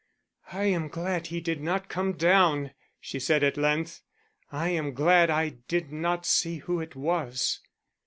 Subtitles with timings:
[0.51, 4.01] "I am glad he did not come down," she said at length.
[4.51, 7.59] "I am glad I did not see who it was."